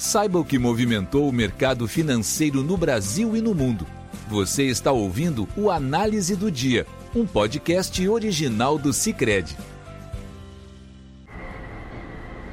[0.00, 3.86] Saiba o que movimentou o mercado financeiro no Brasil e no mundo.
[4.28, 9.54] Você está ouvindo o Análise do Dia, um podcast original do Cicred.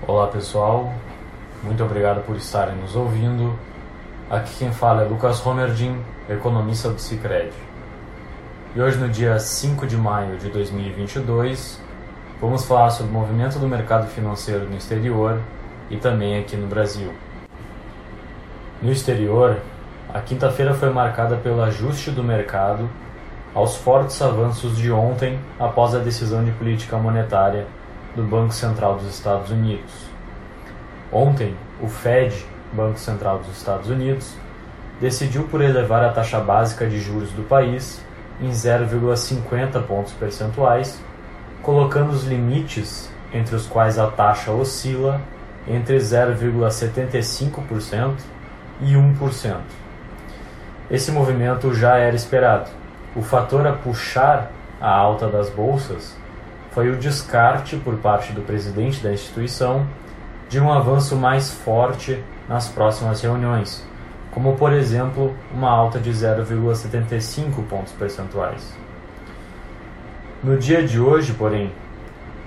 [0.06, 0.94] Olá pessoal,
[1.64, 3.58] muito obrigado por estarem nos ouvindo.
[4.30, 7.54] Aqui quem fala é Lucas Romerdin, economista do Cicred.
[8.76, 11.80] E hoje, no dia 5 de maio de 2022,
[12.42, 15.42] vamos falar sobre o movimento do mercado financeiro no exterior
[15.90, 17.10] e também aqui no Brasil.
[18.82, 19.58] No exterior,
[20.14, 22.88] a quinta-feira foi marcada pelo ajuste do mercado
[23.56, 27.66] aos fortes avanços de ontem após a decisão de política monetária
[28.16, 30.06] do Banco Central dos Estados Unidos.
[31.12, 34.36] Ontem, o Fed, Banco Central dos Estados Unidos,
[35.02, 38.00] decidiu por elevar a taxa básica de juros do país
[38.40, 41.02] em 0,50 pontos percentuais,
[41.64, 45.20] colocando os limites entre os quais a taxa oscila
[45.68, 48.37] entre 0,75% e 1%.
[50.90, 52.70] Esse movimento já era esperado.
[53.16, 56.16] O fator a puxar a alta das bolsas
[56.72, 59.88] foi o descarte por parte do presidente da instituição
[60.48, 63.84] de um avanço mais forte nas próximas reuniões,
[64.32, 68.78] como por exemplo uma alta de 0,75 pontos percentuais.
[70.44, 71.74] No dia de hoje, porém,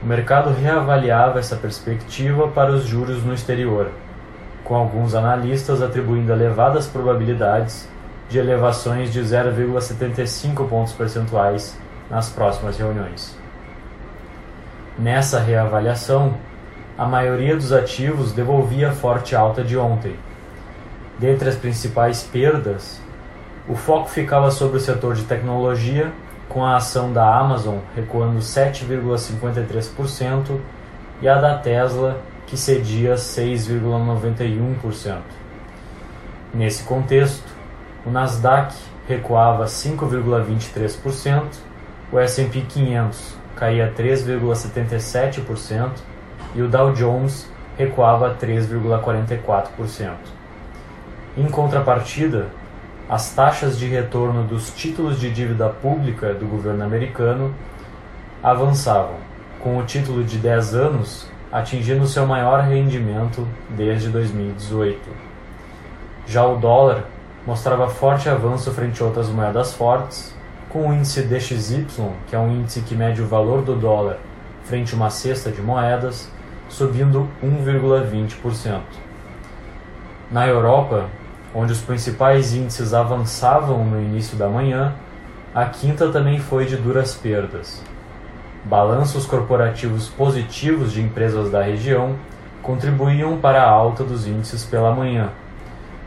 [0.00, 3.90] o mercado reavaliava essa perspectiva para os juros no exterior
[4.70, 7.88] com alguns analistas atribuindo elevadas probabilidades
[8.28, 11.76] de elevações de 0,75 pontos percentuais
[12.08, 13.36] nas próximas reuniões.
[14.96, 16.34] Nessa reavaliação,
[16.96, 20.14] a maioria dos ativos devolvia a forte alta de ontem.
[21.18, 23.02] Dentre as principais perdas,
[23.68, 26.12] o foco ficava sobre o setor de tecnologia,
[26.48, 30.60] com a ação da Amazon recuando 7,53%
[31.20, 35.18] e a da Tesla que cedia 6,91%.
[36.52, 37.46] Nesse contexto,
[38.04, 38.74] o Nasdaq
[39.06, 41.44] recuava 5,23%,
[42.10, 45.92] o S&P 500 caía 3,77%
[46.56, 50.16] e o Dow Jones recuava 3,44%.
[51.36, 52.48] Em contrapartida,
[53.08, 57.54] as taxas de retorno dos títulos de dívida pública do governo americano
[58.42, 59.18] avançavam,
[59.60, 64.98] com o título de 10 anos atingindo seu maior rendimento desde 2018.
[66.26, 67.04] Já o dólar
[67.46, 70.34] mostrava forte avanço frente a outras moedas fortes,
[70.68, 71.86] com o índice DXY,
[72.28, 74.18] que é um índice que mede o valor do dólar
[74.64, 76.30] frente a uma cesta de moedas,
[76.68, 78.80] subindo 1,20%.
[80.30, 81.06] Na Europa,
[81.52, 84.94] onde os principais índices avançavam no início da manhã,
[85.52, 87.82] a quinta também foi de duras perdas.
[88.64, 92.16] Balanços corporativos positivos de empresas da região
[92.62, 95.30] contribuíam para a alta dos índices pela manhã.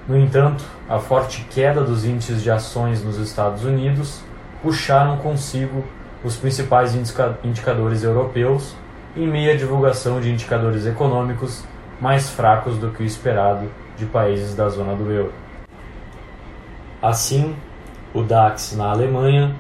[0.08, 4.22] No entanto, a forte queda dos índices de ações nos Estados Unidos
[4.62, 5.84] puxaram consigo
[6.24, 6.96] os principais
[7.44, 8.76] indicadores europeus
[9.16, 11.64] em meio à divulgação de indicadores econômicos
[12.00, 15.34] mais fracos do que o esperado de países da zona do euro.
[17.02, 17.56] Assim,
[18.14, 19.56] o DAX na Alemanha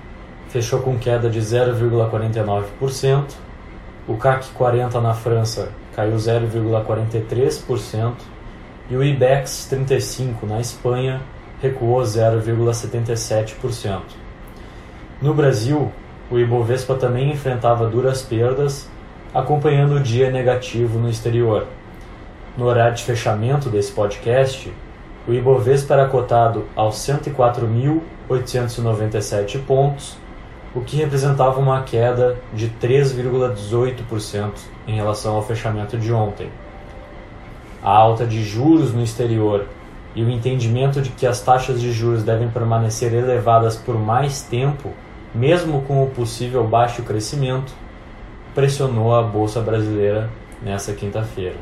[0.54, 3.24] fechou com queda de 0,49%.
[4.08, 8.14] O CAC 40 na França caiu 0,43%
[8.88, 11.24] e o IBEX 35 na Espanha
[11.60, 14.02] recuou 0,77%.
[15.20, 15.92] No Brasil,
[16.30, 18.88] o Ibovespa também enfrentava duras perdas,
[19.34, 21.66] acompanhando o dia negativo no exterior.
[22.56, 24.72] No horário de fechamento desse podcast,
[25.28, 30.22] o Ibovespa era cotado aos 104.897 pontos,
[30.76, 34.52] o que representava uma queda de 3,18%
[34.88, 36.50] em relação ao fechamento de ontem.
[37.84, 39.68] A alta de juros no exterior
[40.16, 44.90] e o entendimento de que as taxas de juros devem permanecer elevadas por mais tempo,
[45.34, 47.74] mesmo com o possível baixo crescimento,
[48.56, 50.30] pressionou a bolsa brasileira
[50.62, 51.58] nesta quinta-feira.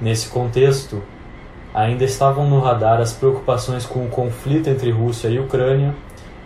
[0.00, 1.02] Nesse contexto,
[1.72, 5.94] ainda estavam no radar as preocupações com o conflito entre Rússia e Ucrânia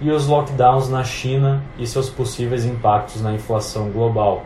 [0.03, 4.45] e os lockdowns na China e seus possíveis impactos na inflação global.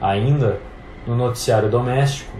[0.00, 0.58] Ainda,
[1.06, 2.32] no noticiário doméstico,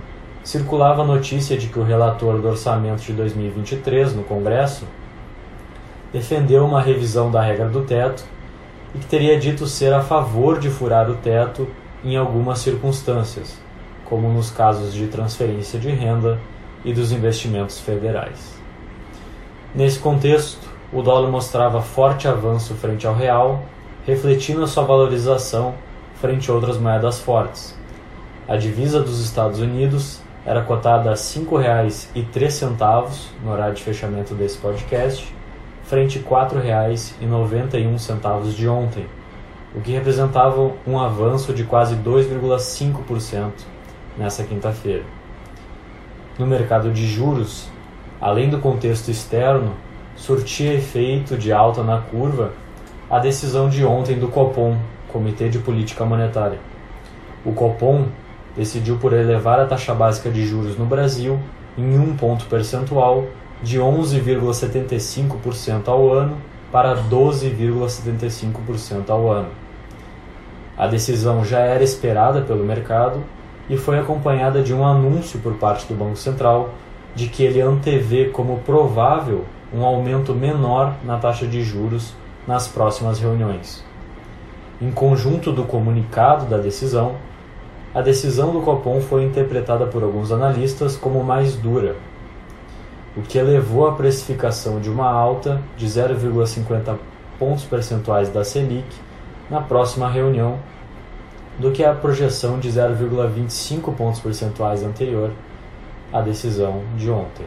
[0.42, 4.86] circulava a notícia de que o relator do orçamento de 2023 no Congresso
[6.12, 8.24] defendeu uma revisão da regra do teto
[8.94, 11.68] e que teria dito ser a favor de furar o teto
[12.02, 13.58] em algumas circunstâncias,
[14.06, 16.40] como nos casos de transferência de renda
[16.84, 18.54] e dos investimentos federais.
[19.74, 23.62] Nesse contexto, o dólar mostrava forte avanço frente ao real,
[24.06, 25.74] refletindo a sua valorização
[26.14, 27.78] frente a outras moedas fortes.
[28.46, 34.58] A divisa dos Estados Unidos era cotada a R$ 5,03 no horário de fechamento desse
[34.58, 35.34] podcast,
[35.84, 36.28] frente a R$
[36.60, 39.06] 4,91 de ontem,
[39.74, 43.50] o que representava um avanço de quase 2,5%
[44.16, 45.02] nessa quinta-feira.
[46.38, 47.68] No mercado de juros,
[48.20, 49.72] além do contexto externo,
[50.16, 52.52] surtia efeito de alta na curva
[53.10, 54.78] a decisão de ontem do Copom,
[55.08, 56.60] Comitê de Política Monetária.
[57.44, 58.06] O Copom
[58.56, 61.38] decidiu por elevar a taxa básica de juros no Brasil
[61.76, 63.26] em um ponto percentual
[63.62, 66.38] de 11,75% ao ano
[66.72, 69.50] para 12,75% ao ano.
[70.76, 73.22] A decisão já era esperada pelo mercado
[73.68, 76.70] e foi acompanhada de um anúncio por parte do Banco Central
[77.14, 79.44] de que ele antevê como provável
[79.74, 82.14] um aumento menor na taxa de juros
[82.46, 83.84] nas próximas reuniões.
[84.80, 87.16] Em conjunto do comunicado da decisão,
[87.94, 91.96] a decisão do Copom foi interpretada por alguns analistas como mais dura,
[93.16, 96.96] o que elevou a precificação de uma alta de 0,50
[97.38, 98.86] pontos percentuais da Selic
[99.50, 100.58] na próxima reunião
[101.58, 105.30] do que a projeção de 0,25 pontos percentuais anterior
[106.12, 107.46] à decisão de ontem.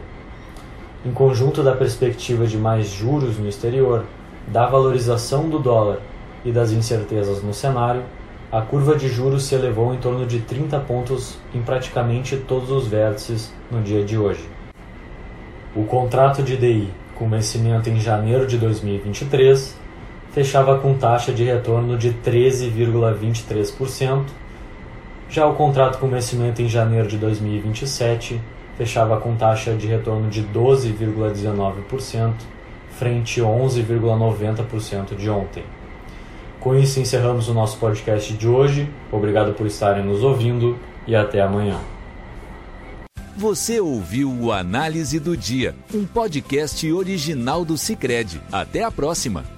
[1.06, 4.04] Em conjunto da perspectiva de mais juros no exterior,
[4.48, 6.00] da valorização do dólar
[6.44, 8.02] e das incertezas no cenário,
[8.50, 12.88] a curva de juros se elevou em torno de 30 pontos em praticamente todos os
[12.88, 14.44] vértices no dia de hoje.
[15.76, 19.78] O contrato de DI, com vencimento em janeiro de 2023,
[20.32, 24.24] fechava com taxa de retorno de 13,23%.
[25.30, 28.40] Já o contrato com vencimento em janeiro de 2027
[28.78, 32.32] fechava com taxa de retorno de 12,19%,
[32.90, 35.64] frente a 11,90% de ontem.
[36.60, 38.88] Com isso, encerramos o nosso podcast de hoje.
[39.12, 41.78] Obrigado por estarem nos ouvindo e até amanhã.
[43.36, 48.40] Você ouviu o Análise do Dia, um podcast original do Cicred.
[48.50, 49.57] Até a próxima!